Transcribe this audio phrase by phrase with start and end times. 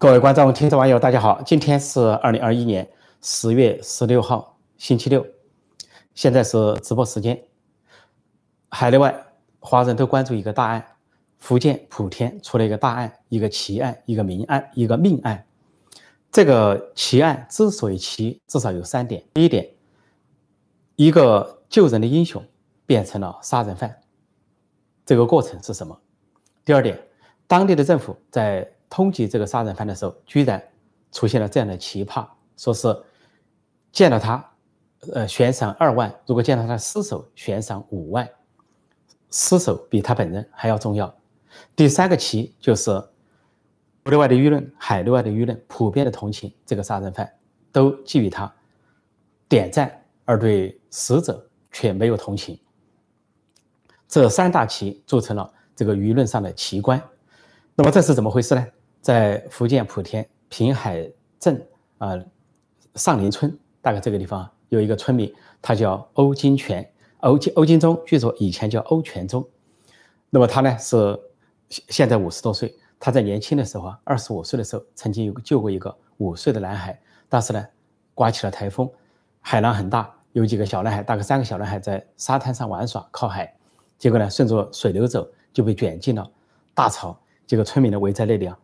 [0.00, 1.42] 各位观众、听众、网友，大家好！
[1.42, 2.88] 今天是二零二一年
[3.20, 5.26] 十月十六号，星期六，
[6.14, 7.42] 现在是直播时间。
[8.68, 9.26] 海内外
[9.58, 10.86] 华人都关注一个大案，
[11.38, 15.44] 福建莆田出了一个大案，一个奇案，一个命案，一个命案。
[16.30, 19.68] 这个奇案之所以奇，至少有三点：第一点，
[20.94, 22.40] 一个救人的英雄
[22.86, 23.98] 变成了杀人犯，
[25.04, 26.00] 这个过程是什么？
[26.64, 26.96] 第二点，
[27.48, 30.62] 当地的政府在通缉这个杀人犯的时候，居然
[31.12, 32.94] 出现了这样的奇葩，说是
[33.92, 34.52] 见到他，
[35.12, 38.28] 呃，悬赏二万；如果见到他的尸首，悬赏五万。
[39.30, 41.14] 尸首比他本人还要重要。
[41.76, 42.90] 第三个奇就是
[44.04, 47.30] 国内外的舆论、海内外的舆论普遍的同情这个杀人犯，
[47.70, 48.50] 都给予他
[49.46, 52.58] 点赞，而对死者却没有同情。
[54.08, 57.02] 这三大奇组成了这个舆论上的奇观。
[57.74, 58.66] 那么这是怎么回事呢？
[59.08, 62.12] 在福建莆田平海镇啊
[62.94, 66.86] 上林村，大概这个地方有一个村民，他叫欧金泉，
[67.20, 69.42] 欧金欧金忠，据说以前叫欧全忠。
[70.28, 71.18] 那么他呢是
[71.88, 77.00] 现在五十多岁，他在年轻的时候啊，二十五岁的时候曾经有救过一个五岁的男孩，
[77.30, 77.66] 但是呢
[78.12, 78.86] 刮起了台风，
[79.40, 83.56] 海浪很大，有几个小男孩，大概三个小男孩在沙滩上玩耍靠海，
[83.96, 86.30] 结果呢顺着水流走就被卷进了
[86.74, 88.58] 大潮，结果村民呢围在那里啊。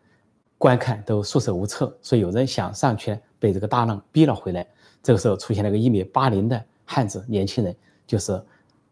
[0.64, 4.66] 观看都束手无策，所以有人想上去，被这个大浪逼了回来。
[5.02, 7.76] 这个时候出现了个一米八零的汉子年轻人，
[8.06, 8.42] 就是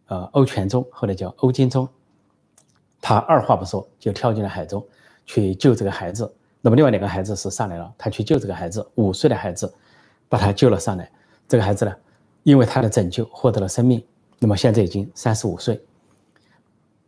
[0.08, 1.88] 呃欧全忠，后来叫欧金忠。
[3.00, 4.86] 他二话不说就跳进了海中
[5.24, 6.30] 去救这个孩子。
[6.60, 9.74] 那么另外两个孩子是上来了，他去救这个孩子，五岁的孩子
[10.28, 11.10] 把他救了上来。
[11.48, 11.96] 这个孩子呢，
[12.42, 14.04] 因为他的拯救获得了生命。
[14.38, 15.82] 那么现在已经三十五岁，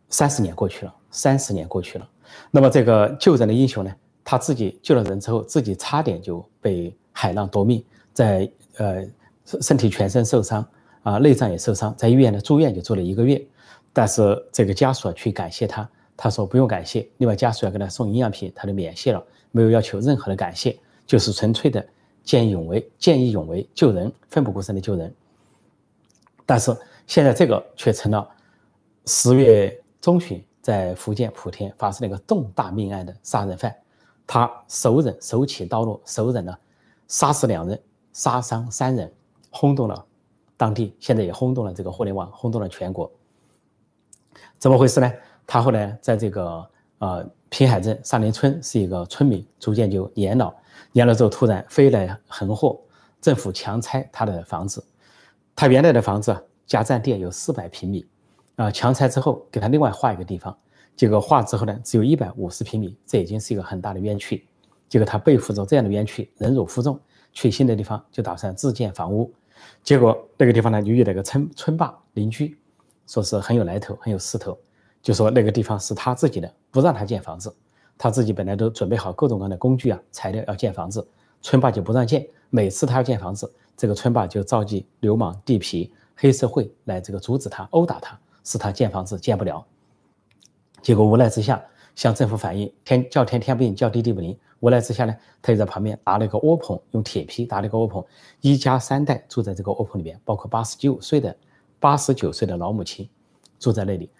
[0.08, 2.08] 三十年过去了，三十年过去了。
[2.50, 3.94] 那么这个救人的英雄呢？
[4.34, 9.06] 他自己救了人之后，自己差点就被海浪夺命，在呃
[9.60, 10.66] 身体全身受伤
[11.04, 13.40] 啊，内脏也受伤，在医院呢住院就住了一个月，
[13.92, 17.08] 但是这个家属去感谢他，他说不用感谢。
[17.18, 21.86] 另外家属要给他送营养品，他就免谢了，没有要求任何的感谢，就是纯粹的
[22.24, 25.14] 见义勇为，见义勇为救人，奋不顾身的救人。
[26.44, 28.28] 但是现在这个却成了
[29.06, 33.72] 十月中旬在福建莆田发生了一个重大命案的杀人犯。
[34.26, 36.56] 他手忍手起刀落，手忍呢，
[37.08, 37.80] 杀死两人，
[38.12, 39.12] 杀伤三人，
[39.50, 40.04] 轰动了
[40.56, 43.10] 当地，现在也轰动了这个互联网，轰动了全国。
[44.58, 45.12] 怎么回事呢？
[45.46, 46.66] 他后来在这个
[46.98, 50.54] 呃平海镇上林村是一个村民，逐渐就年老，
[50.92, 52.80] 年老之后突然飞来横祸，
[53.20, 54.82] 政府强拆他的房子。
[55.54, 56.34] 他原来的房子
[56.66, 58.06] 加占地有四百平米，
[58.56, 60.56] 啊，强拆之后给他另外划一个地方。
[60.96, 64.46] 结果划之后呢，只有一百五十平米，这已经是一个很大的冤屈。
[64.88, 66.98] 结果他背负着这样的冤屈，忍辱负重，
[67.32, 69.32] 去新的地方就打算自建房屋。
[69.82, 72.56] 结果那个地方呢，就遇到个村村霸邻居，
[73.06, 74.56] 说是很有来头，很有势头，
[75.02, 77.54] 就说那个地方是他自己的，不让他建房子。
[77.96, 81.06] 他自己本来都准备好各种各样的工具啊材料要建房子，
[81.40, 82.26] 村霸就不让建。
[82.50, 89.64] 每次他要建房子，这个村霸就召集流氓、地痞、黑社会来这个阻止他、殴打他，使他建房子建不了。
[90.84, 91.64] 结果无奈之下
[91.94, 94.38] 向政府反映，天叫天天不应，叫地地不灵。
[94.60, 98.04] 无奈之下呢，他就在旁边搭了一个窝棚，用铁皮搭了一个窝棚，
[98.42, 101.34] 一家三代住在这个窝棚里面，包括八十九岁的
[101.80, 103.08] 八十九岁的老母亲
[103.58, 104.10] 住在那里。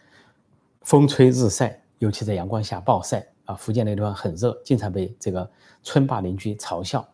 [0.81, 3.55] 风吹日晒，尤其在阳光下暴晒啊！
[3.55, 5.51] 福建那地方很热，经常被这个
[5.83, 7.07] 村霸邻居嘲笑。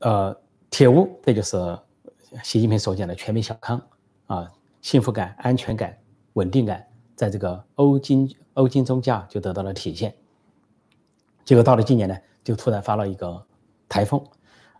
[0.00, 0.36] 呃，
[0.70, 1.78] 铁屋，这就是
[2.42, 3.80] 习近平所讲的全民小康
[4.26, 5.96] 啊，幸福感、安全感、
[6.32, 6.84] 稳定感。
[7.22, 10.12] 在这个欧金欧金中价就得到了体现，
[11.44, 13.40] 结果到了今年呢，就突然发了一个
[13.88, 14.20] 台风，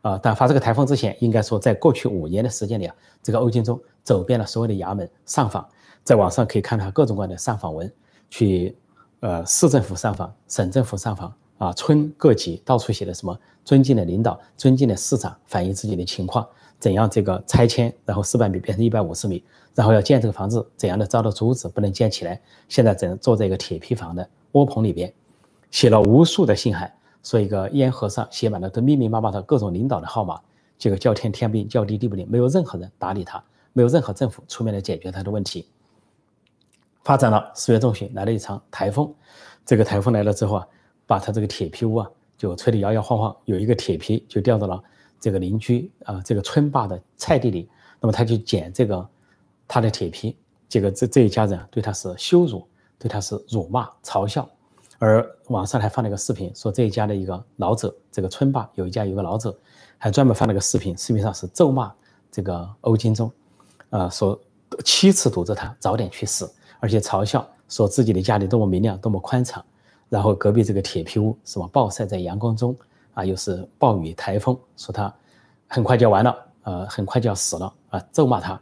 [0.01, 5.65] 啊，但发这个台风之前，应该说在过去五年的时间里啊，这个欧金中走遍了所有的衙门上访，
[6.03, 7.89] 在网上可以看到各种各样的上访文，
[8.29, 8.77] 去
[9.21, 16.45] 呃市政府上访、省政府上访啊，村各级到处写的什么尊敬的领导、尊敬的市长，反映自己的情况。
[16.81, 22.41] 怎样这个拆迁，然后四百米变成一百五十米，然后要建这个房子，怎样的遭到阻止，不能建起来。
[22.69, 25.15] 现在只能坐在一个铁皮房的窝棚里边，
[25.71, 26.93] 写了无数的信函，
[27.23, 30.41] 说一个烟盒上写满了都密密麻麻的各种领导的号码，
[30.77, 33.41] 结果叫天天不应，叫地地不灵，没有任何人打理他，
[33.73, 35.69] 没有任何政府出面来解决他的问题。
[37.05, 39.15] 发展了十月中旬来了一场台风，
[39.65, 40.67] 这个台风来了之后啊，
[41.07, 44.83] 把他这个铁皮屋啊就吹得摇摇晃晃，有一个铁皮就掉到了。
[45.21, 47.69] 这个邻居啊，这个村霸的菜地里，
[48.01, 49.09] 那么他就捡这个
[49.69, 50.37] 他的铁皮，
[50.69, 52.67] 这个这这一家人对他是羞辱，
[52.99, 54.51] 对他是辱骂嘲笑，
[54.99, 59.57] 而网上还放了一个视频，说这一家的一个老者，这个村霸有一家有个老者，
[59.97, 61.95] 还专门放了个视频，视频上是咒骂
[62.29, 63.31] 这个欧金忠，
[63.91, 64.37] 啊，说
[64.85, 69.65] 七次堵着他早点去死，而且嘲笑说自己的家里多么明亮，多么宽敞，
[70.13, 72.77] 然后隔壁这个铁皮屋什么暴晒在阳光中，
[73.15, 75.11] 啊，又是暴雨台风，说他
[75.67, 78.61] 很快就完了，呃，很快就要死了，啊，咒骂他。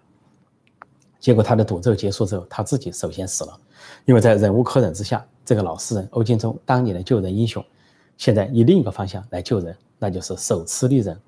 [1.18, 3.60] 结果他的赌咒结束之后，他自己首先死了，
[4.04, 7.64] 因为在忍无可忍之下，这个老实人欧金忠当年的救人英雄，
[8.16, 11.20] 现在以另一个方向来救人，那就是手持利刃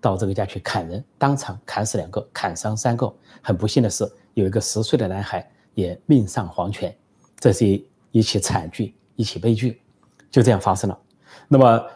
[0.00, 3.12] 到这个家去砍人，当场砍死两个，砍伤三个。
[3.42, 6.96] 很不幸的是，有一个十岁的男孩也命丧黄泉，
[7.38, 9.82] 这是一一起惨剧，一起悲剧，
[10.30, 10.98] 就这样发生了。
[11.46, 11.86] 那么，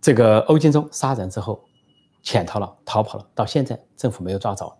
[0.00, 1.64] 这个欧金忠杀人之后
[2.22, 4.72] 潜逃了，逃跑了，到现在政府没有抓着。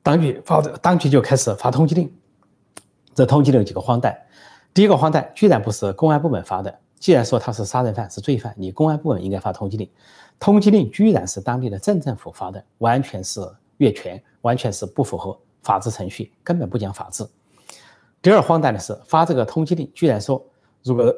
[0.00, 2.08] 当局发的，当局就开始发通缉令。
[3.14, 4.16] 这通缉令有几个荒诞。
[4.72, 6.78] 第一个荒诞，居然不是公安部门发的。
[7.00, 9.90] 既然说他是杀人犯，是罪犯，你公安部门应该发通缉令。
[10.38, 13.40] 通缉令居然是当地的镇政府发的，完全是
[13.78, 17.26] 越权，完全是不符合法治程序，根本不讲法治。
[18.22, 20.44] 第二荒诞的是，发这个通缉令，居然说
[20.82, 21.14] 如果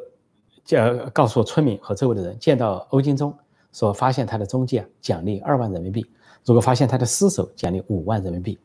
[0.65, 3.35] 叫告诉村民和周围的人，见到欧金忠，
[3.73, 6.03] 说发现他的踪迹啊，奖励二万人民币；
[6.45, 8.59] 如果发现他的尸首，奖励五万人民币。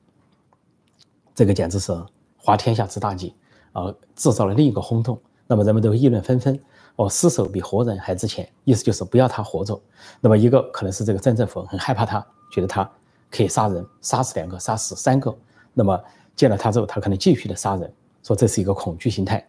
[1.33, 1.93] 这个简直是
[2.37, 3.33] 滑天下之大稽，
[3.73, 5.19] 啊，制造了另一个轰动。
[5.47, 6.59] 那么人们都议论纷纷，
[6.97, 9.79] 哦，尸首比活人还值钱，意思就是不要他活着。
[10.19, 12.89] 那么一个可能是这个镇政府很害怕他，觉得他
[13.31, 15.35] 可以杀人，杀死两个，杀死三个。
[15.73, 15.99] 那么
[16.35, 17.91] 见了他之后，他可能继续的杀人，
[18.23, 19.47] 说这是一个恐惧心态。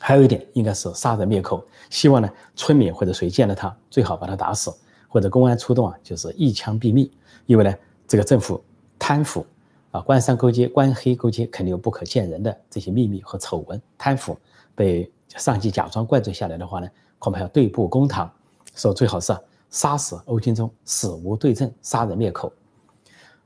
[0.00, 4.74] 还有一点应该是杀人灭口，希望呢村民或者谁见了他，最好把他打死，
[5.06, 7.08] 或者公安出动啊，就是一枪毙命。
[7.46, 7.72] 因为呢
[8.08, 8.60] 这个政府
[8.98, 9.46] 贪腐。
[9.92, 14.38] 啊，官商勾结、官黑勾结，肯定有不可见人的这些秘密和丑闻、贪腐，
[14.72, 16.88] 被上级假装灌醉下来的话呢，
[17.18, 18.30] 恐怕要对簿公堂。
[18.76, 19.36] 说最好是
[19.68, 22.52] 杀死欧金忠，死无对证，杀人灭口。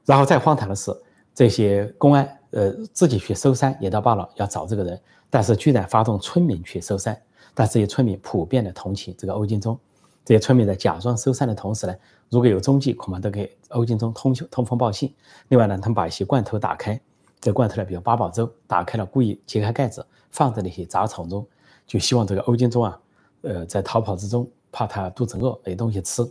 [0.04, 0.94] 然后再荒唐的是，
[1.34, 4.98] 这些公安呃自己去搜山也倒罢了，要找这个人，
[5.28, 7.20] 但是居然发动村民去搜山，
[7.52, 9.78] 但这些村民普遍的同情这个欧金忠。
[10.24, 11.94] 这些村民在假装搜山的同时呢，
[12.30, 15.12] 如果有踪迹，恐怕都给欧金忠通通风报信。
[15.48, 16.98] 另外呢，他们把一些罐头打开，
[17.40, 21.46] 这罐头呢，比如八宝粥，打开了，故意揭开盖子，放在那些杂草中，
[21.86, 22.98] 就希望这个欧金忠啊，
[23.42, 26.26] 呃，在逃跑之中，怕他肚子饿没东西吃。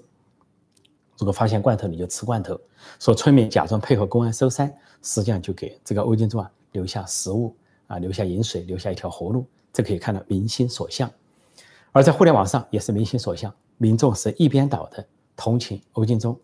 [1.23, 2.59] 如果发现罐头，你就吃罐头。
[2.99, 4.69] 说村民假装配合公安搜山，
[5.01, 7.55] 实际上就给这个欧金忠啊留下食物
[7.87, 9.45] 啊，留下饮水，留下一条活路。
[9.71, 11.09] 这可以看到民心所向。
[11.93, 13.53] 而在互联网上也是民心所向。
[13.77, 15.05] 民众是一边倒的
[15.37, 16.37] 同情欧金忠，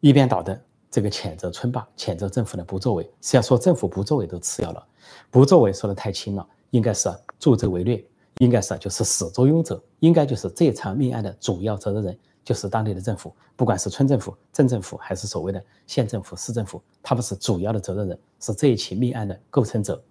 [0.00, 0.60] 一边倒的
[0.90, 3.04] 这个谴责村霸，谴责政府的不作为。
[3.04, 4.84] 实际上说政府不作为都次要了，
[5.30, 8.04] 不作为说的太轻了，应该是助纣为虐，
[8.38, 12.18] 应该是就是始作俑者，应该就是这场命案的主要责任人，
[12.48, 20.02] 就是当地的政府，不管是村政府、镇政府还是所谓的县政府、市政府，他们是主要的责任人，是这一起命案的构成者。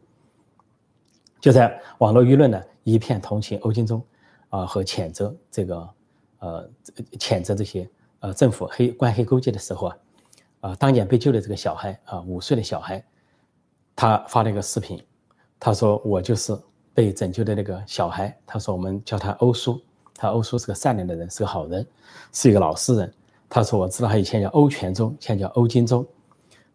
[1.39, 3.99] 就在网络舆论呢一片同情欧金忠
[4.49, 5.89] 啊和谴责这个。
[6.39, 6.69] 呃，
[7.13, 7.89] 谴责这些
[8.19, 9.97] 呃政府黑官黑勾结的时候啊，
[10.59, 13.03] 啊，当年被救的这个小孩啊，五岁的小孩，
[13.95, 15.03] 他发了一个视频，
[15.59, 16.55] 他说我就是
[16.93, 19.81] 被拯救的那个小孩，他说我们叫他欧叔，
[20.17, 21.85] 他欧叔是个善良的人，是个好人，
[22.33, 23.13] 是一个老实人。
[23.47, 26.05] 他说我知道他以前叫欧全忠，现在叫欧金忠。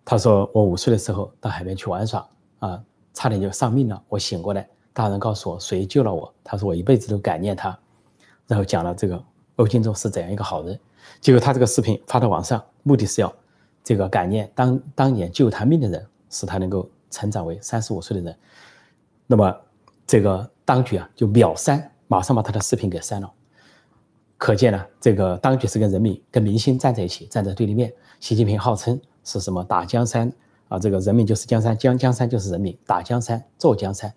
[0.05, 2.27] 他说我五岁的时候到海边去玩耍
[2.61, 2.83] 啊，
[3.13, 7.79] 差点就丧命了，我醒过来，大人告诉我谁救了我，他说我一辈子都感念他，
[8.47, 9.23] 然后讲了这个。
[9.57, 10.81] 欧金忠是怎样一个好人？
[11.21, 13.33] 结果他这个视频发到网上，目的是要
[13.85, 18.35] 这个感念当当年救他命的人，使他能够成长为三十五岁的人。
[19.27, 19.55] 那么
[20.07, 23.33] 这个当局啊就秒删，马上把他的视频给删了。
[24.37, 27.91] 可见呢，这个当局是跟人民、跟民心站在一起，站在对立面。
[28.21, 30.31] 习近平号称是什么打江山
[30.69, 30.79] 啊？
[30.79, 34.13] 这个人民就是江山，江江山就是人民，打江山坐江山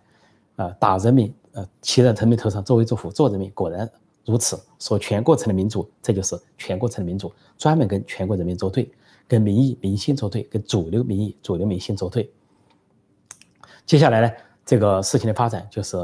[0.58, 3.90] 啊，打人民呃骑在人民头上作威作福做人民，果然。
[4.26, 8.92] 如此说，全过程的民主，这就是全过程的民主，专门跟全国人民作对，
[9.26, 12.30] 跟民意民心作对，跟主流民意主流民心作对。
[13.86, 14.32] 接下来呢，
[14.66, 15.96] 这个事情的发展就是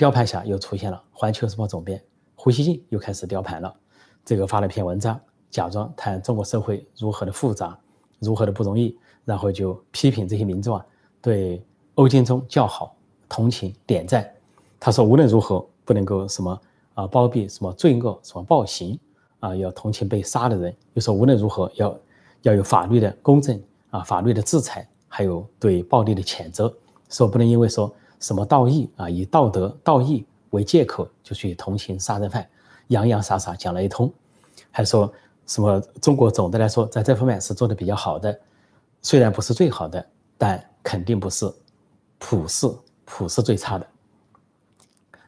[0.00, 2.02] 雕盘侠又出现了，《环球时报》总编
[2.34, 3.70] 胡锡进又开始雕盘了，
[4.24, 7.78] 这个发了一篇文章，假装谈中国社会如何的复杂，
[8.18, 10.86] 如何的不容易，然后就批评这些民众啊，
[11.20, 11.62] 对
[11.96, 12.96] 欧金忠叫好，
[13.28, 14.26] 同情点赞。
[14.78, 16.58] 他说无论如何不能够什么。
[16.94, 18.98] 啊，包庇什么罪恶，什么暴行
[19.38, 19.54] 啊？
[19.54, 21.98] 要同情被杀的人，又说无论如何要
[22.42, 26.74] 要有法律的公正啊，法律的制裁，还有对暴力的谴责。
[27.10, 32.48] 说不能因为说什么道义啊，以道德道义为借口就去同情杀人犯，
[32.88, 34.12] 洋洋洒洒讲了一通，
[34.70, 35.12] 还说
[35.46, 38.38] 什么中国总的来说在这方面是做的比较好的，
[39.02, 40.06] 虽然不是最好的，
[40.38, 41.50] 但肯定不是
[42.18, 42.70] 普世
[43.04, 43.86] 普世最差的。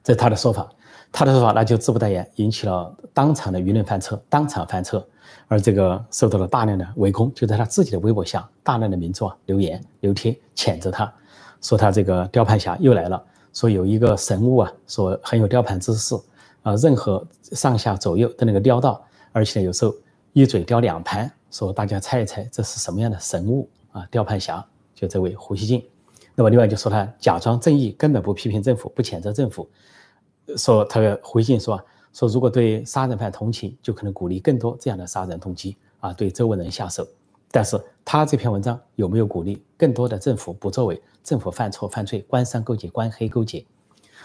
[0.04, 0.68] 这是他的说法，
[1.10, 5.06] 他的说法那就自不待言，引起了当场的舆论翻车，当场翻车，
[5.46, 11.12] 而这个受到了大量的围攻，就在他自己的微博下，大量的民众啊留言留贴谴责他，
[11.62, 16.14] 说他这个雕盘侠又来了，说有一个神物啊，说很有雕盘之势
[16.62, 19.02] 啊，任何上下左右都能够雕到，
[19.32, 19.94] 而且有时候
[20.32, 24.06] 一嘴雕两盘，说大家猜一猜这是什么样的神物啊？
[24.10, 24.64] 雕盘侠
[24.94, 25.84] 就这位胡锡进，
[26.34, 29.68] 那么另外就说他假装正义，根本不批评政府，不谴责政府。
[30.56, 31.80] 说他回信说
[32.12, 37.06] 说如果对杀人犯同情，就可能鼓励更多这样的杀人动机啊，对周围人下手。
[37.52, 41.00] 但是他这篇文章有没有鼓励更多的政府不作为？
[41.22, 43.64] 政府犯错犯罪，官商勾结，官黑勾结，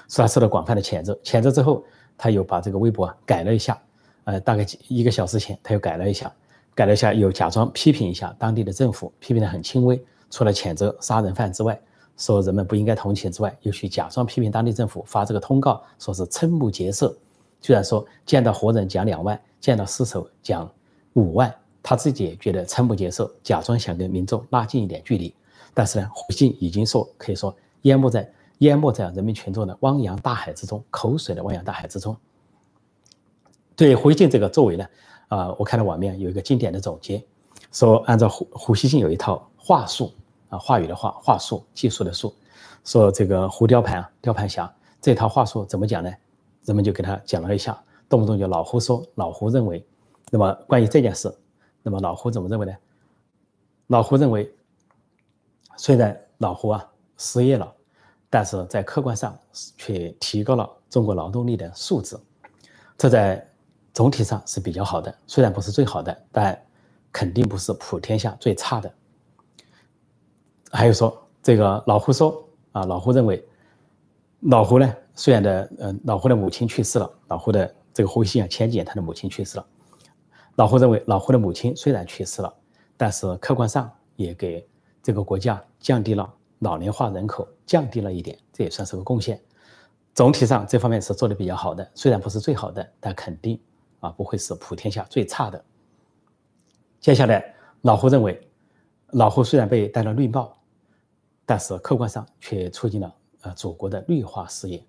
[0.08, 1.14] 说他受到广泛的谴责。
[1.24, 1.84] 谴责之后，
[2.18, 3.80] 他又把这个微博改了一下，
[4.24, 6.34] 呃，大概一个小时前他又改了一下，
[6.74, 11.80] 改了一下又假装批评一下当地的政府，批评的很轻微，除了谴责杀人犯之外。
[12.18, 17.16] 说人们不应该同情之外，又去假装批评当地政府，发这个通告，说是瞠目结舌。
[17.62, 20.68] 居然说见到活人讲两万，见到尸首讲
[21.14, 25.34] 五万，他自己也觉得撑不接受，假装想跟民众拉近一点距离。
[25.74, 32.16] 但是呢，胡信已经说，可以说淹没在淹没在人民群众的汪洋大海之中，口水的汪洋大海之中。
[33.76, 34.86] 对胡锡进这个作为呢，
[35.28, 37.24] 啊，我看到网面有一个经典的总结，
[37.72, 40.14] 说按照胡胡锡进有一套话术。
[40.50, 42.34] 啊，话语的话，话术，技术的术，
[42.86, 46.10] 说这个胡雕盘啊，雕盘侠这套话术怎么讲呢？
[46.64, 49.86] 人们就给他讲了一下，动不动就老胡说，老胡认为。
[50.32, 51.30] 那么关于这件事，
[51.88, 52.74] 那么老胡怎么认为呢？
[53.88, 54.54] 老胡认为，
[55.78, 57.74] 虽然老胡啊失业了，
[58.30, 59.34] 但是在客观上
[59.78, 62.18] 却提高了中国劳动力的素质，
[62.98, 63.50] 这在
[63.94, 65.18] 总体上是比较好的。
[65.28, 66.62] 虽然不是最好的，但
[67.10, 68.94] 肯定不是普天下最差的。
[70.70, 73.42] 还有说这个老胡说啊，老胡认为，
[74.42, 79.66] 老胡呢虽然的呃老胡的母亲去世了，老胡的这个胡锡啊前几年他的母亲去世了，
[80.58, 82.52] 老胡认为老胡的母亲虽然去世了，
[82.98, 84.68] 但是客观上也给
[85.04, 86.28] 这个国家降低了
[86.60, 89.40] 老龄化人口降低了一点，这也算是个贡献。
[90.16, 93.60] 总体上这方面是做的比较好的，虽然不是最好的，但肯定
[94.00, 95.64] 啊不会是普天下最差的。
[97.00, 98.50] 接下来老胡认为，
[99.12, 100.54] 老胡虽然被戴了绿帽。
[101.50, 104.86] 但是客观上却促进了呃祖国的绿化事业，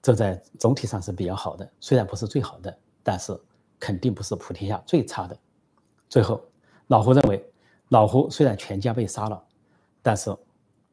[0.00, 3.38] 这在总体上是比较好的，虽然不是最好的，但是
[3.78, 5.38] 肯定不是普天下最差的。
[6.08, 6.40] 最后，
[6.88, 7.44] 老胡认为，
[7.88, 9.42] 老胡虽然全家被杀了，
[10.02, 10.34] 但是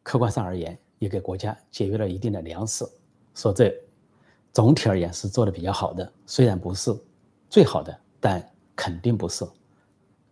[0.04, 2.86] 客观上而言也给国家节约了一定的粮食，
[3.34, 3.74] 说这
[4.54, 6.96] 总体而言是做的比较好的，虽然不是
[7.50, 9.46] 最好的，但肯定不是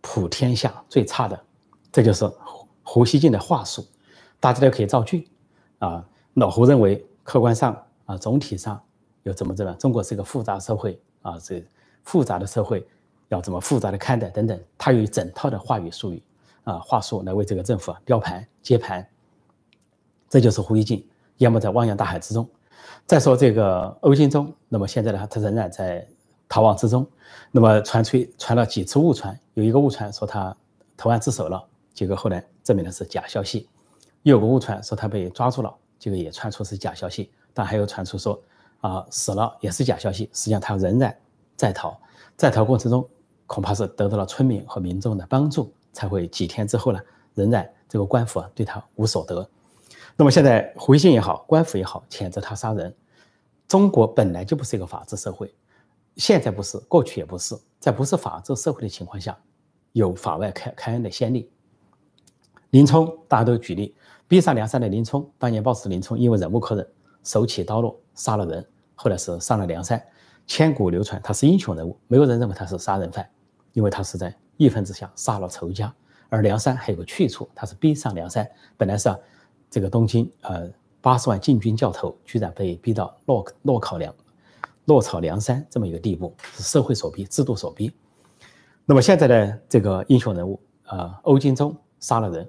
[0.00, 1.44] 普天下最差的。
[1.90, 3.86] 这就是胡胡锡进的话术。
[4.40, 5.26] 大家都可以造句，
[5.78, 8.78] 啊，老胡认为客观上啊，总体上
[9.22, 11.64] 又怎么怎么，中国是一个复杂社会啊，这
[12.04, 12.86] 复杂的社会
[13.28, 16.22] 要怎么复杂的看待等等，他有一整套的话语术语
[16.62, 19.06] 啊话术来为这个政府啊标盘接盘，
[20.28, 21.06] 这就是胡锡进
[21.38, 22.48] 淹没在汪洋大海之中。
[23.06, 26.06] 再说这个欧金忠，那么现在呢，他仍然在
[26.48, 27.06] 逃亡之中，
[27.50, 30.54] 那么传出传了几次误传，有一个误传说他
[30.96, 33.68] 投案自首了，结果后来证明的是假消息。
[34.22, 38.40] 又有个误传说他被抓住了，这个也传出是假消息，但还有传出说
[38.80, 40.30] 啊死了也是假消息。
[40.32, 41.14] 实际上他仍然
[41.56, 41.96] 在逃，
[42.36, 43.08] 在逃过程中
[43.46, 47.00] 恐怕是得到了村民和民众的帮助，才会几天之后呢，
[47.34, 49.48] 仍然这个官府啊对他无所得。
[50.16, 52.94] 那么现在回信也好，官府也好，谴责他杀人。
[53.66, 55.52] 中国本来就不是一个法治社会，
[56.16, 59.36] 现在不是，过去也不是，在不是法治社会的情况下，
[59.92, 61.50] 有法外开开恩的先例。
[62.70, 63.94] 林冲大家都举例。
[64.26, 66.88] 逼上梁山的林冲，当年暴死林冲，因为忍无可忍，
[67.22, 70.02] 手起刀落杀了人，后来是上了梁山，
[70.46, 73.28] 千古流传他是英雄人物，没有人认为他是杀人犯，
[73.72, 75.92] 因为他是在义愤之下杀了仇家。
[76.28, 79.18] 而梁山还有个去处，他是逼上梁山，本来是啊，
[79.70, 80.68] 这个东京呃
[81.00, 84.14] 八十万禁军教头，居然被逼到落落考梁
[84.86, 87.92] 落草梁山这么一个地步，是社会所逼，制度所逼。
[88.84, 92.48] 那么现在的这个英雄人物啊，欧金忠杀了人。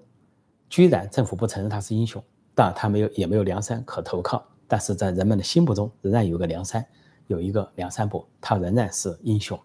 [0.68, 2.22] 居然政府不承认他是英雄，
[2.56, 6.86] 但他没有也没有梁山可投靠，但是在人们的心目中仍然有个梁山，
[7.28, 9.60] 有一个梁山伯，他仍然是英雄。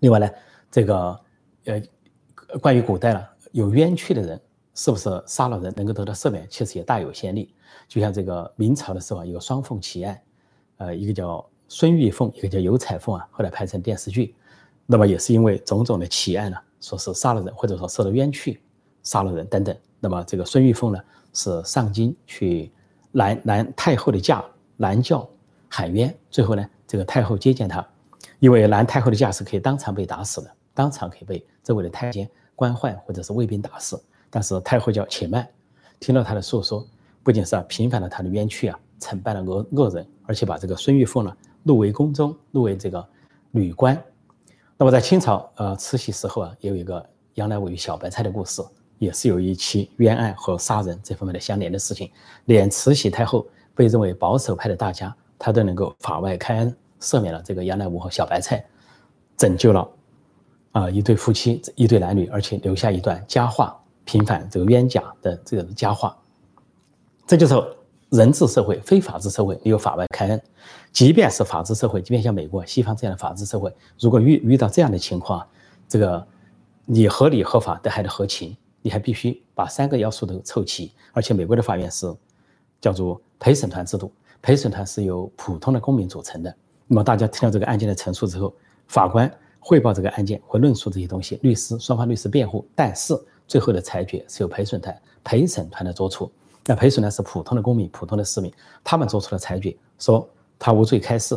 [0.00, 0.30] 另外呢，
[0.70, 1.20] 这个
[1.64, 1.82] 呃，
[2.60, 4.40] 关于古代了有冤屈的人，
[4.74, 7.54] 是不是杀了人能够得到赦免，其实也大有先例。
[7.88, 10.20] 就像这个明朝的时候有个双凤奇案，
[10.76, 14.34] 呃，一个叫孙玉凤，一个叫尤彩凤啊，后来拍成电视剧。
[14.86, 18.60] 那么也是因为种种的奇案呢，说是杀了人，或者说受了冤屈，
[19.02, 19.74] 杀了人等等。
[20.00, 21.00] 那么这个孙玉凤呢，
[21.32, 22.70] 是上京去
[23.12, 24.44] 拦拦太后的驾，
[24.76, 25.26] 拦轿
[25.76, 26.16] 喊冤。
[26.30, 27.84] 最后呢，这个太后接见他，
[28.38, 34.00] 因为拦太后的架是可以当场被打死的，当场可以被周围的太监、官宦或者是卫兵打死。
[34.30, 35.44] 但是太后叫且慢，
[35.98, 36.86] 听了他的诉说，
[37.24, 43.04] 不仅是啊平反了他的冤屈啊，惩办了恶恶人，而且把这个孙玉凤呢录为宫中，录为这个
[43.50, 44.00] 女官。
[44.76, 47.04] 那么在清朝，呃，慈禧时候啊，也有一个
[47.34, 48.62] 杨乃武与小白菜的故事，
[49.00, 52.08] 也是有一起冤案和杀人这方面的相连的事情。
[52.44, 58.64] 连慈禧太后被认为保守派的大家，他都能够法外开恩，赦免了这个杨乃武和小白菜，
[59.36, 59.88] 拯救了
[60.72, 66.16] 啊一对夫妻、一对男女，而且留下一段佳话，平反这个冤假的这个佳话。
[67.26, 67.54] 这就是
[68.10, 70.42] 人治社会，非法治社会，有法外开恩。
[70.92, 75.44] 即便是法治社会，即便像美国、西方这样的法治社会，如果遇遇到这样的情况，
[75.88, 76.24] 这个
[76.84, 80.92] 你合理合法的还得合情，你还必须把三个要素都凑齐。
[81.12, 82.14] 而且美国的法院是
[82.80, 84.12] 叫做陪审团制度，
[84.44, 86.54] 陪审团是由普通的公民组成的。
[86.86, 88.54] 那么大家听到这个案件的陈述之后，
[88.86, 96.30] 法官汇报这个案件会论述这些东西，律师双方律师辩护，但是最后的裁决是由陪审团陪审团来做出。
[96.66, 98.52] 那陪审团是普通的公民、普通的市民，
[98.84, 100.28] 他们做出了裁决，说。
[100.56, 101.34] 他无罪开释，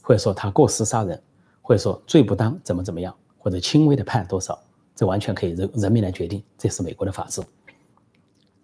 [0.00, 1.20] 或者说他过失杀人，
[1.60, 4.58] 或者说罪不当怎么怎么样，或者轻微的判多少，
[4.94, 6.42] 这完全可以人人民来决定。
[6.56, 7.42] 这是美国的法治。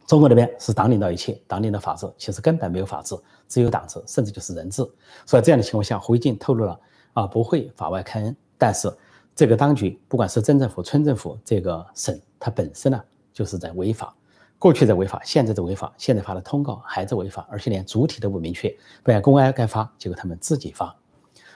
[0.06, 3.16] 中国那边是党领导一切，党领导法治，其实根本没有法治，
[3.48, 4.82] 只有党治，甚至就是人治。
[5.24, 6.78] 所以这样的情况下，胡锡进透露了
[7.12, 8.36] 啊，不会法外开恩。
[8.56, 8.90] 但是
[9.34, 14.14] 这个当局，不管是镇政府、村政府，这个省，它本身呢就是在违法。
[14.58, 18.74] 过去在违法，现在在违法，现在发的通告还在违法，而且连主体都不明确。
[19.02, 20.96] 本来公安该发，结果他们自己发。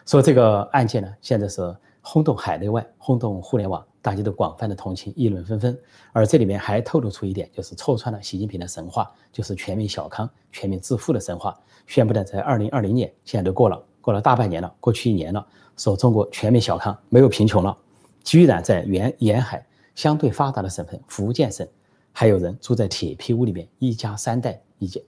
[0.05, 5.79] 所以这个案件呢，现在是轰动海内外，轰动互联网，大家都广泛的同情，议论纷纷。
[6.13, 11.59] 而这里面还透露出一点，就是戳穿了习近平的神话，就是全民小康、全民致富的神话。
[11.87, 17.77] 宣布的在二零二零年，现在都过了，过了大半年了，过去一年了，说中国全民小康，没有贫穷了，
[18.23, 21.67] 居然在沿沿海相对发达的省份，福建省。
[22.13, 25.01] 还有人住在铁皮屋里面，一家三代，一家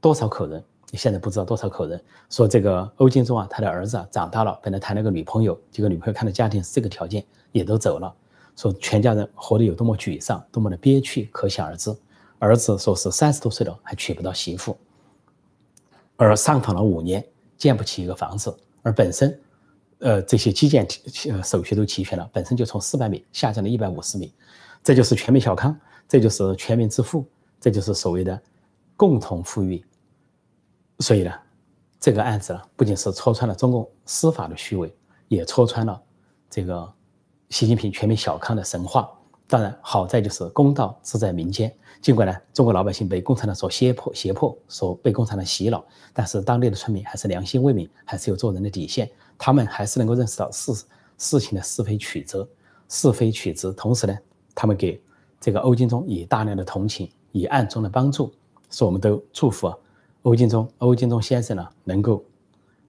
[0.00, 0.64] 多少口人？
[0.90, 2.02] 你现在不知道多少口人。
[2.28, 8.14] 说这个欧金忠啊，他的儿子啊长大了，本来谈了个女朋友，结果女朋友看到家庭是这个条件，也都走了。
[8.56, 11.94] 说全家人活得有多么沮丧，多么的憋屈，可想而知。
[12.38, 14.76] 儿子说是三十多岁了还娶不到媳妇，
[16.16, 17.24] 而上访了五年，
[17.56, 19.40] 建不起一个房子，而本身，
[19.98, 20.86] 呃，这些基建
[21.30, 24.32] 呃手续都齐全了，本身就从四百米下降了一百五十米。
[24.82, 27.26] 这就是全民小康，这就是全民致富，
[27.60, 28.40] 这就是所谓的
[28.96, 29.84] 共同富裕。
[31.00, 31.32] 所以呢，
[31.98, 34.94] 这个案子呢，不仅是戳穿了中共司法的虚伪，
[35.28, 36.00] 也戳穿了
[36.48, 36.90] 这个
[37.48, 39.10] 习近平全民小康的神话。
[39.46, 41.74] 当然，好在就是公道自在民间。
[42.00, 49.10] 尽管呢，中国老百姓被共产党所胁迫、胁迫，所被共产党洗脑，但是当地的村民还是良心未泯，还是有做人的底线。
[49.36, 50.72] 他们还是能够认识到事
[51.18, 52.48] 事情的是非曲折，
[52.88, 53.72] 是非曲直。
[53.72, 54.16] 同时呢。
[54.52, 55.00] 他们给
[55.40, 58.30] 这个欧金忠以大量的同情，以暗中的帮助，
[58.68, 59.72] 说我们都祝福
[60.22, 62.24] 欧金忠，欧金忠先生呢能够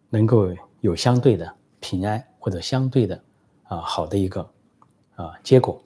[0.10, 3.22] 能够有相对的平安或者相对的
[3.64, 4.42] 啊好的一个
[5.16, 5.82] 啊结果。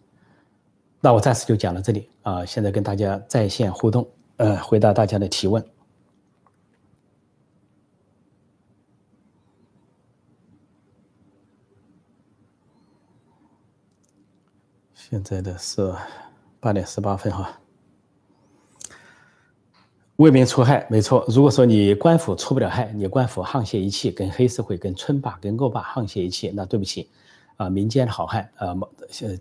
[1.02, 5.64] 那我暂时就讲到这里啊，现在跟大家在线互动，呃，回答大家的提问。
[14.96, 15.94] 现在的是
[16.60, 17.60] 八点十八分哈，
[20.17, 21.25] 为民除害，没错。
[21.28, 27.10] 如果说你官府除不了害，你官府沆瀣一气，跟黑社会、跟村霸、跟恶霸沆瀣一气，那对不起，
[27.58, 28.67] 啊，民间的好汉啊，
[29.21, 29.38] 呃，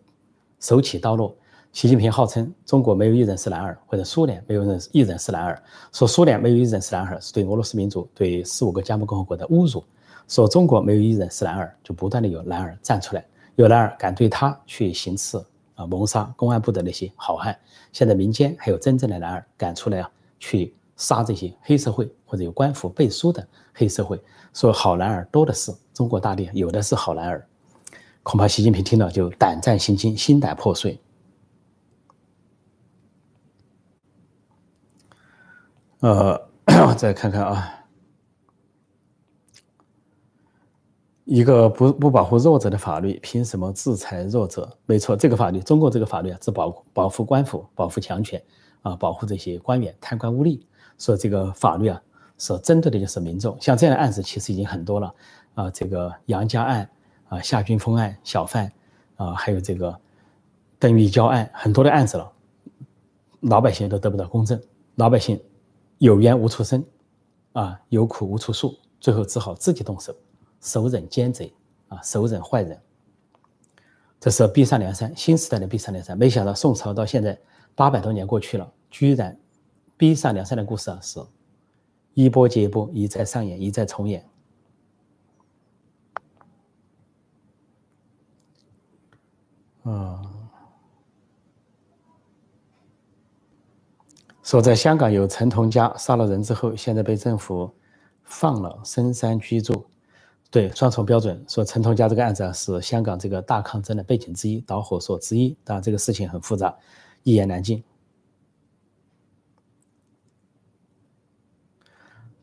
[0.58, 1.32] 手起刀落。
[1.72, 9.84] 习近平号称中国没有一人是男儿，或者苏联没有人一人是男儿，说苏联没有一人是男儿，是对俄罗斯民族、对十五个加盟共和国的侮辱。
[10.26, 15.44] 说中国没有一人是男儿，就不断的有男儿站出来，有男儿敢对他去行刺。
[15.76, 17.56] 啊，谋杀公安部的那些好汉，
[17.92, 20.10] 现在民间还有真正的男儿敢出来啊，
[20.44, 27.48] 去杀这些黑社会或者有官府背书的黑社会，说好男儿多的是，中国大地有的是好男儿，
[28.22, 31.00] 恐怕习近平听了就胆战心惊，心胆破碎。
[36.00, 36.48] 呃，
[36.94, 37.70] 再看看啊。
[41.24, 44.76] 一个不不保护弱者的法律，凭什么制裁弱者？
[44.84, 48.40] 没错，这个法律，中国这个法律啊，只保保护官府，保护强权，
[48.84, 50.60] 啊，保护这些官员贪官污吏。
[50.96, 52.00] 所以这个法律啊，
[52.38, 53.60] 所针对的就是民众。
[53.60, 55.14] 像这样的案子其实已经很多了
[55.54, 56.88] 啊，这个杨家案
[57.28, 58.70] 啊、夏军峰案、小贩
[59.16, 59.98] 啊，还有这个
[60.78, 62.32] 邓玉娇案，很多的案子了，
[63.40, 64.60] 老百姓都得不到公正，
[64.94, 65.42] 老百姓
[65.98, 66.84] 有冤无处伸
[67.54, 70.14] 啊，有苦无处诉，最后只好自己动手，
[70.60, 71.52] 手忍奸贼
[71.88, 72.80] 啊，手忍坏人。
[74.20, 76.16] 这是逼上梁山，新时代的逼上梁山。
[76.16, 77.36] 没想到宋朝到现在
[77.74, 79.38] 八百多年过去了，居然
[79.96, 81.20] 逼上梁山的故事啊是
[82.14, 84.24] 一波接一波，一再上演，一再重演。
[89.82, 90.22] 啊，
[94.42, 97.70] 说在香港有陈同佳杀了人之后，现在被政府
[98.22, 99.86] 放了，深山居住。
[100.50, 105.56] 对双重标准，说陈同佳这个案子啊，是香港这个大抗争的背景之一、导火索之一。
[105.64, 106.72] 当然，这个事情很复杂，
[107.24, 107.82] 一言难尽。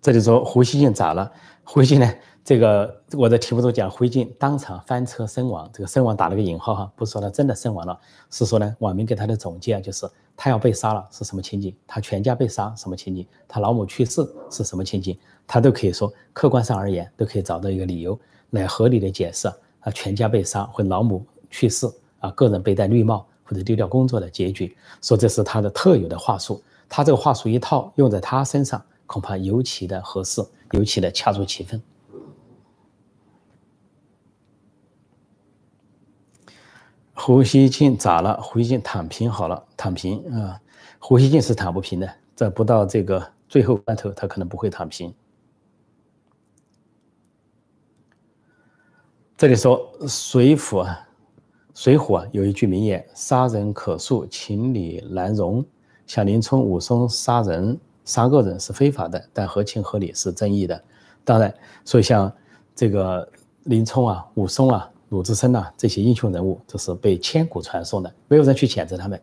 [0.01, 1.31] 这里说胡锡进咋了？
[1.63, 2.13] 胡锡进呢？
[2.43, 5.69] 这个我在题目中讲，胡锡进当场翻车身亡。
[5.71, 7.97] 这个身亡打了个引号哈，不是说他真的身亡了，
[8.31, 11.75] 是说呢，网民给他的总结啊，就是他要被杀了是什么情景？
[11.85, 13.27] 他全家被杀什么情景？
[13.47, 15.15] 他老母去世是什么情景？
[15.45, 19.47] 他都可以说，客观上而言，都可以找到一个理由来合理的解释
[19.81, 21.85] 啊，全家被杀或老母去世
[22.17, 26.63] 啊，个人被戴绿帽或者丢掉工作的结局，说这是他的特有的话术。
[26.87, 31.81] 他这个话术一套用在他身上，恐怕尤其的合适，尤其的恰如其分。
[37.13, 38.41] 胡锡进咋了？
[38.41, 40.61] 胡锡进躺平好了，躺平啊！
[40.97, 45.13] 胡锡进是躺不平的，这不到这个最后关头，他可能不会躺平。
[49.35, 51.07] 这里说《水浒》啊，
[51.73, 55.65] 《水浒》啊有一句名言：“杀人可恕，情理难容。”
[56.05, 60.83] 像林冲、武松杀人、杀个人是非法的，但合情合理是正义的。
[61.23, 61.53] 当然，
[61.85, 62.29] 所以像
[62.75, 63.25] 这个
[63.63, 69.21] 林冲啊、武松啊、鲁智深呐这些英雄人物，这是被千古传颂的，没有人去谴责他们，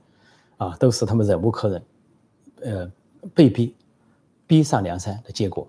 [0.57, 1.83] 啊，都是他们忍无可忍，
[2.63, 2.93] 呃，
[3.35, 3.75] 被逼
[4.47, 5.69] 逼上梁山的结果。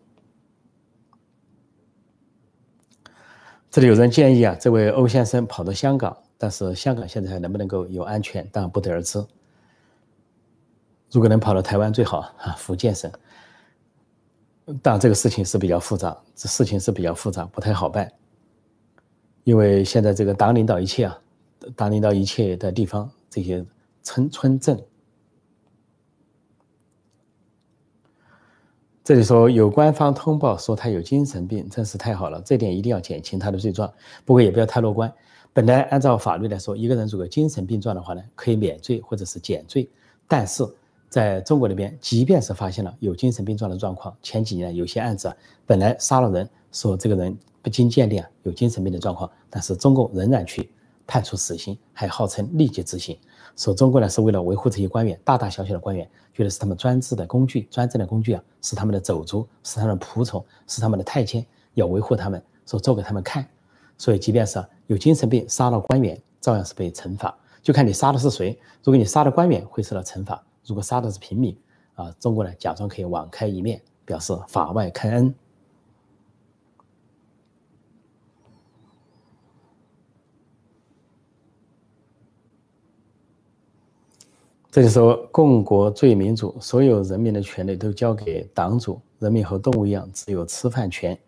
[3.70, 9.24] 这里有人建议啊，这位欧先生跑到香港，但是香港现在还能不能够有安全，当然不得而知。
[11.12, 13.12] 如果能跑到台湾最好啊，福建省。
[14.82, 18.10] 但这个事情是比较复杂，这事情是比较复杂，不太好办。
[19.44, 21.20] 因为现在这个党领导一切啊，
[21.76, 23.66] 党领导一切的地方，这些
[24.02, 24.82] 村村镇。
[29.04, 33.92] 这里说有官方通报说他有精神病，真是太好了，这点一定要减轻他的罪状。
[34.24, 35.12] 不过也不要太乐观。
[35.54, 39.90] 本来按照法律来说，一个人如果精神病状的话呢，可以免罪或者是减罪。
[40.28, 40.64] 但是
[41.10, 45.36] 在中国那边，即便是发现了有精神病状的状况，前几年有些案子
[45.66, 50.72] 本来杀了人，说这个人不经鉴定有精神病的状况，但是中共仍然去
[51.08, 53.18] 判处死刑，还号称立即执行。
[53.58, 63.46] 说中国呢是为了维护这些官员，大大小小的官员，觉得是他们专制的工具，专政的工具啊，是他们的走卒，是他们的仆从，是他们的太监，要维护他们，说做给他们看。
[64.00, 68.58] 所以即便是有精神病杀了官员，照样是被惩罚，就看你杀的是谁。
[68.82, 71.56] 如果你杀的官员，会受到惩罚；如果杀的是平民，
[71.96, 75.36] 啊，中国呢假装可以网开一面，表示法外开恩。
[84.72, 91.20] 这就说共国最民主，所有人民的权利都交给党主，人民和动物一样，只有吃饭权。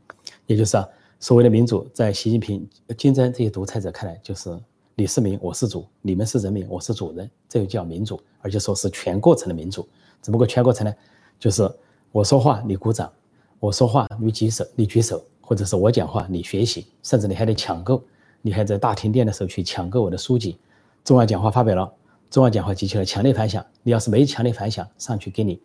[0.46, 0.88] 也就是啊，
[1.22, 4.60] 所谓的民主，在习近平、金正恩这些独裁者看来，就是
[4.96, 9.88] 你是民，我是主，你们是人民，我是主人，这就叫民主，而且说是全过程的民主。
[10.20, 10.92] 只不过全过程呢，
[11.40, 11.72] 就是
[12.12, 13.14] 我说话你鼓掌，
[13.60, 18.04] 我说话你举手，你举手，或者是我讲话你学习，甚至你还得抢购，
[18.42, 20.58] 你还在大停电的时候去抢购我的书籍。
[21.04, 21.94] 重要讲话发表了。
[22.32, 25.62] 重要讲话激起了强烈反响，你要是没强烈反响，上去给你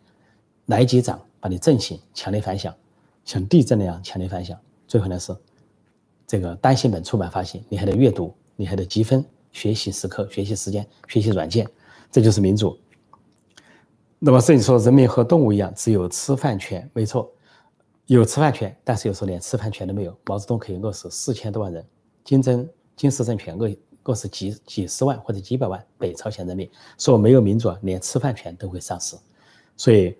[0.67, 1.99] 来几掌，把你震醒。
[2.13, 2.71] 强烈反响，
[3.25, 4.55] 像地震那样强烈反响。
[4.87, 5.35] 最后呢是
[6.27, 11.67] 这个单行本出版发行，你还得阅读，你还得积分学习时刻、学习时间、学习软件，
[12.11, 12.77] 这就是民主。
[14.19, 17.31] 那么，所以说人民和动物一样，只有吃饭权，没错，
[18.05, 20.15] 有吃饭权，但是有时候连吃饭权都没有。
[20.25, 21.83] 毛泽东可以饿死四千多万人，
[22.23, 23.75] 金正金氏政权饿。
[24.09, 29.17] 饿死几几十万或者几百万北朝鲜人民说没有民主啊，连吃饭权都会丧失。
[29.75, 30.15] 所以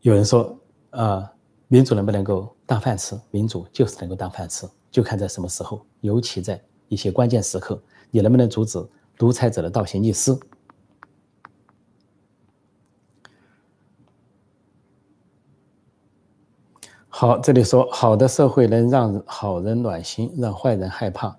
[0.00, 0.58] 有人说，
[0.90, 1.24] 呃，
[1.68, 3.16] 民主能不能够当饭吃？
[3.30, 8.78] 民主就是能够当饭吃，就看在什么时候，尤其在一些关键时刻，你能不能阻止
[9.16, 10.38] 独裁者的倒行逆施？
[17.08, 21.36] 好，这里说好的社会能让好人暖心，让坏人害怕。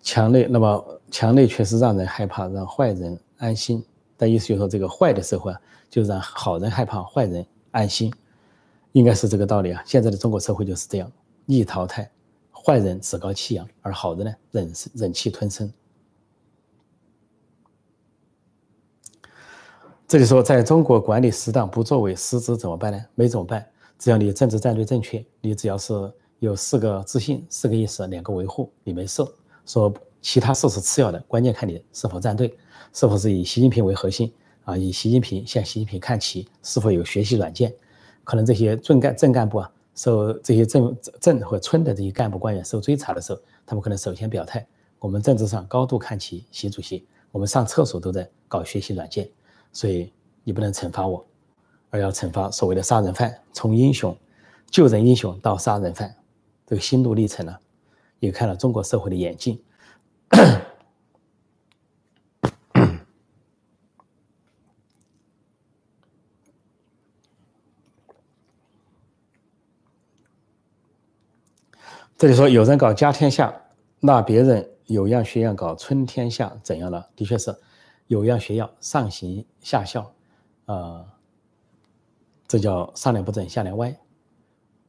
[0.00, 3.84] 墙内，那么墙内确实让人害怕，让坏人安心。
[4.16, 8.12] 但意思就是说，这个坏的社会啊，就让好人害怕，坏人安心，
[8.92, 9.82] 应该是这个道理啊。
[9.84, 11.10] 现在的中国社会就是这样，
[11.46, 12.08] 易淘汰，
[12.64, 15.72] 坏人趾高气扬，而好的呢，忍忍气吞声。
[20.06, 23.04] 这里说，在中国管理适当不作为，失职怎么办呢？
[23.14, 23.66] 没怎么办。
[23.98, 25.92] 只要你政治战略正确，你只要是
[26.38, 29.24] 有四个自信、四个意识、两个维护，你没事。
[29.64, 32.56] 说其他事是次要的，关键看你是否站队，
[32.92, 34.32] 是否是以习近平为核心
[34.64, 34.76] 啊？
[34.76, 37.74] 以习近平向习近平看齐，是否有学习软件？
[38.22, 44.66] 可能这些正干正干部啊，受这些镇镇和村的这些干部官员受追查的时候，他们可能首先表态：
[44.98, 49.28] 我们政治上高度看齐习主席，我们上厕所都在搞学习软件，
[49.72, 50.12] 所以
[50.44, 51.24] 你不能惩罚我。
[51.90, 54.16] 而要惩罚所谓的杀人犯，从英雄、
[54.70, 56.16] 救人英雄到杀人犯，
[56.66, 57.54] 这个心路历程呢，
[58.18, 59.62] 也看了中国社会的演进。
[72.22, 73.52] 这里说有人搞家天下，
[73.98, 77.04] 那别人有样学样搞春天下，怎样了？
[77.16, 77.52] 的确是
[78.06, 80.08] 有样学样，上行下效，
[80.66, 81.04] 呃。
[82.46, 83.92] 这叫上梁不正下梁歪，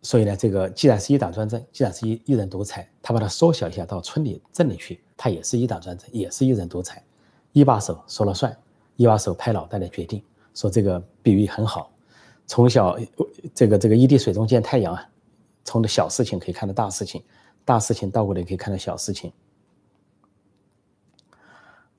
[0.03, 7.03] 所以呢，这个既然是一党专政，既然是一一人独裁，他把它缩小一下到村里镇里去，他也是一党专政，也是一人独裁，
[7.51, 8.55] 一把手说了算，
[8.95, 10.23] 一把手拍脑袋来决定。
[10.53, 11.91] 说这个比喻很好，
[12.45, 12.95] 从小
[13.55, 15.09] 这个这个一滴水中见太阳啊，
[15.63, 17.23] 从的小事情可以看到大事情，
[17.63, 19.31] 大事情倒过来可以看到小事情。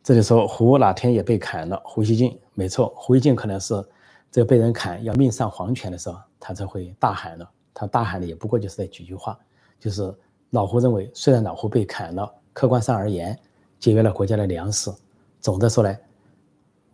[0.03, 3.85] 这里说胡哪天也被砍了，胡锡进没错，胡锡进可能是。
[4.31, 7.49] 这个被人砍要命丧黄泉的时候，他才会大喊了。
[7.73, 9.39] 他大喊的也不过就是那几句话，
[9.79, 10.13] 就是
[10.51, 13.39] 老胡认为，虽然老胡被砍了，客观上而言，
[13.79, 14.93] 节约了国家的粮食，
[15.41, 15.97] 总的说来，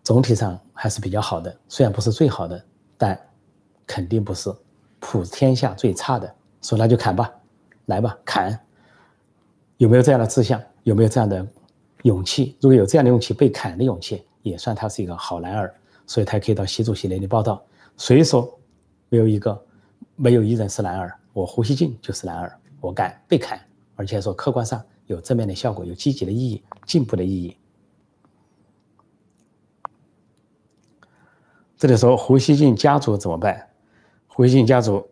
[0.03, 1.59] 总体上还是比较好的。
[1.67, 2.63] 虽然不是最好的，
[2.99, 3.19] 但
[3.87, 4.55] 肯定不是
[4.99, 6.35] 普天下最差的。
[6.63, 7.33] 说那就砍吧，
[7.87, 8.59] 来吧，砍。
[9.79, 10.63] 有没有这样的志向？
[10.83, 11.47] 有没有这样的
[12.03, 12.57] 勇气？
[12.61, 15.75] 如果有这样的勇气，被砍的勇气，也算他是一个好男儿。
[16.07, 17.63] 所以他可以到习主席那里报道。
[17.97, 18.59] 谁说
[19.09, 19.65] 没有一个
[20.17, 21.15] 没有一人是男儿？
[21.33, 23.61] 我胡锡进就是男儿，我敢被砍，
[23.95, 27.57] 而且说客观上有正面的效果，有积极的意义，进步的意义。
[31.79, 33.70] 这里说胡锡进家族怎么办？
[34.33, 35.07] 胡锡进家族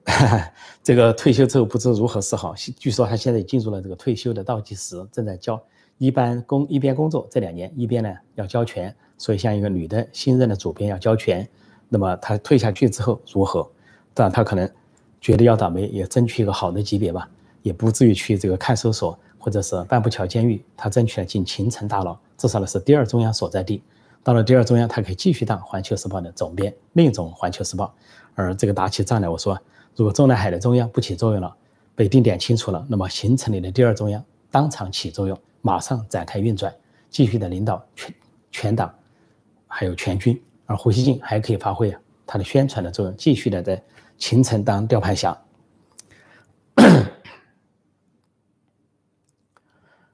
[0.83, 2.55] 这个退休之后不知如何是好。
[2.55, 5.61] 据说他现在进入了这个退休的倒计时，正在交
[5.99, 8.95] 一般工一边工作这两年，一边呢要交权。
[9.19, 11.47] 所以，像一个女的新任的主编要交权，
[11.89, 13.69] 那么她退下去之后如何？
[14.15, 14.71] 当然，她可能
[15.21, 17.29] 觉得要倒霉，也争取一个好的级别吧，
[17.63, 20.65] 也不至于去这个看守所或者是半步桥监狱。
[20.77, 23.83] 她争取了进秦城大牢，至少呢是第二中央所在地。
[24.23, 27.87] 到了第二中央，她可以继续当《环球时报》的总编，另一种《环球时报》。
[28.39, 29.61] 而这个打起仗来，我说，
[29.97, 31.57] 如果中南海的中央不起作用了，
[31.97, 36.73] 被定点清除了，那么形成里的第二中央当场起作用，马上展开运转，
[37.11, 38.15] 继续的领导全
[38.53, 38.95] 全党。
[39.67, 41.93] 还有全军，而胡锡进还可以发挥
[42.27, 43.83] 他的宣传的作用，继续的在
[44.17, 45.37] 秦城当吊牌侠。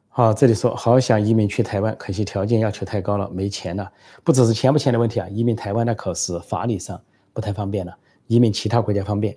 [0.09, 3.93] 好，这里说好想移民去台湾，可惜条件要求太高了，没钱了。
[4.25, 7.01] 不只是钱不钱的问题啊，移民台湾那可是法理上
[7.33, 9.37] 不太方便了，移民其他国家方便。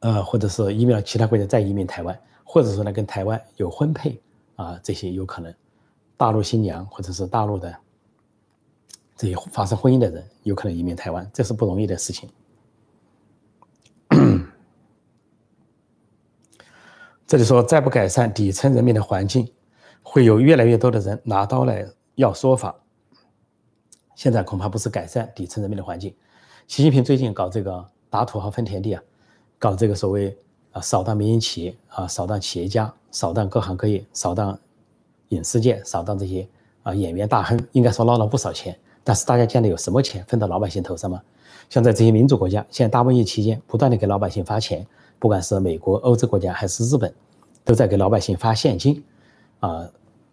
[0.00, 4.20] 呃，或者是移民了其他国家再移民台湾，或者说呢跟台湾有婚配
[4.56, 5.54] 啊，这些有可能。
[6.16, 7.76] 大陆新娘或者是大陆的
[9.16, 12.28] 这些发生婚姻的人，有可能移民台湾，这是不容易的事情。
[17.26, 19.50] 这里说，再不改善底层人民的环境，
[20.02, 22.81] 会有越来越多的人拿刀来要说法。
[24.14, 26.14] 现在恐怕不是改善底层人民的环境。
[26.66, 29.02] 习近平最近搞这个打土豪分田地啊，
[29.58, 30.36] 搞这个所谓
[30.72, 34.58] 啊扫荡民营企业啊，扫荡企业家，扫荡各行各业，扫荡。
[35.28, 36.46] 影视界扫荡这些
[36.82, 38.78] 啊演员大亨，应该说捞了不少钱。
[39.02, 41.22] 但是大家见到有什么钱分到老百姓头上吗？
[41.70, 44.86] 像在这些民主国家，现在大瘟疫期间不断的给老百姓发钱，
[45.18, 47.10] 不管是美国、欧洲国家还是日本，
[47.64, 49.02] 都在给老百姓发现金，
[49.60, 49.88] 啊，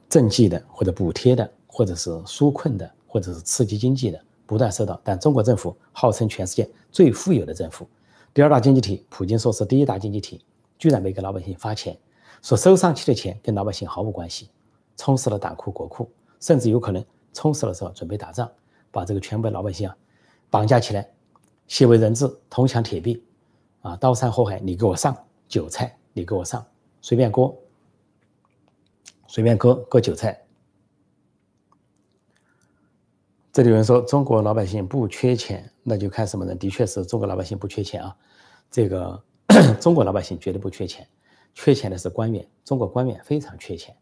[0.10, 5.02] 赈济的或者补贴的，或者是纾困的，或者是刺激经济的，不断收到。
[5.04, 7.86] 但中国政府号称全世界最富有的政府，
[8.34, 10.46] 第二大经济体，普京说是第一大经济体，
[10.78, 11.98] 居然没给老百姓发钱，
[12.42, 14.50] 说收上去的钱跟老百姓毫无关系。
[14.96, 18.50] 充实了党库国库，甚至有可能充实的时候准备打仗，
[18.92, 19.98] 把这个全部老百姓啊
[20.50, 21.10] 绑架起来，
[21.68, 23.24] 写为人质，铜墙铁壁，
[23.82, 25.16] 啊，刀山火海你给我上，
[25.48, 26.66] 韭菜你给我上，
[27.02, 27.56] 随便割，
[29.28, 30.38] 随便割割韭菜。
[33.60, 36.58] 这里有人说中国老百姓不缺钱，那就看什么人。
[36.58, 38.16] 的确是中国老百姓不缺钱啊，
[38.72, 39.22] 这个
[39.82, 41.06] 中国老百姓绝对不缺钱，
[41.54, 42.50] 缺钱的是官员。
[42.64, 43.94] 中国官员非常缺钱，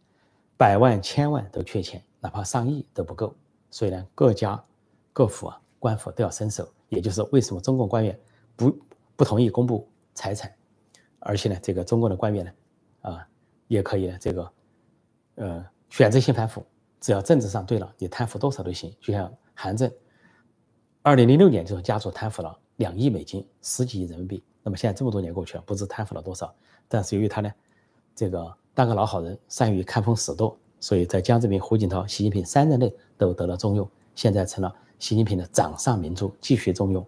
[0.58, 3.36] 百万千万都缺钱，哪怕上亿都不够。
[3.72, 4.64] 所以呢，各家
[5.12, 6.72] 各府啊，官府都要伸手。
[6.90, 8.16] 也就是为什么中共官员
[8.56, 8.78] 不
[9.16, 10.54] 不同意公布财产，
[11.18, 12.52] 而且呢，这个中国的官员呢，
[13.02, 13.28] 啊，
[13.68, 14.52] 也可以呢，这个
[15.34, 16.64] 呃选择性反腐。
[17.00, 18.96] 只要政治上对了，你贪腐多少都行。
[19.00, 19.92] 就像韩正，
[21.02, 24.44] 二零零六年就家族贪腐了两亿美金，十几亿人民币。
[24.62, 26.54] 那么现在这么多年过去了，不知贪腐了多少。
[26.88, 27.52] 但是由于他呢，
[28.16, 37.04] 这个当个老好人，善于看风使舵，所以在江泽民、胡锦涛、习近平三任内都得了重用，现在成了习近平的掌上明珠，继续重用。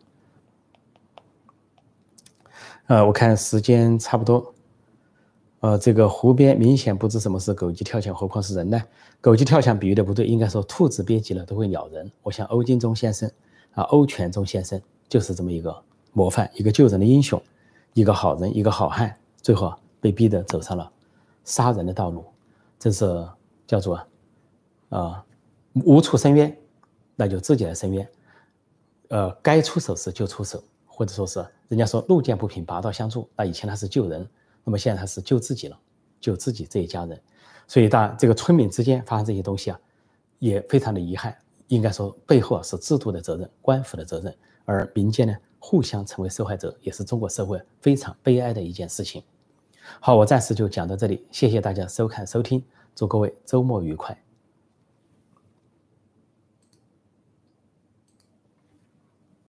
[2.88, 4.55] 呃，我看时间差不多。
[5.62, 8.82] 呃，这个湖边明显不知什么是狗急跳墙，何况是人呢？
[9.19, 12.10] 狗急跳墙比喻的不对，应该说兔子憋急了都会咬人。
[12.24, 13.30] 我想欧金忠先生
[13.74, 17.41] 啊，欧全忠先生就是这么一个模范，一个救人的英雄，
[17.93, 20.89] 一个好人，一个好汉，最后被逼得走上了
[21.43, 22.24] 杀人的道路，
[22.80, 23.28] 这是
[23.67, 24.02] 叫做
[24.88, 25.26] 啊
[25.74, 26.58] 无处伸冤，
[27.17, 28.10] 那就自己来伸冤。
[29.10, 34.26] 呃，该出手时就出手，或者说是人家说路见不平拔刀相助，那以前他是救人。
[34.69, 35.75] 那么现在他是救自己了，
[36.21, 37.19] 救自己这一家人，
[37.67, 39.79] 所以当这个村民之间发生这些东西啊，
[40.38, 41.36] 也非常的遗憾。
[41.69, 49.23] 应该说背后啊是制度的责任、官府的责任，而民间呢互相成为受害者，也是中国社会非常悲哀的一件事情。
[49.99, 54.29] 好，我暂时就讲到这里，谢谢大家收看收听，祝各位周末愉快。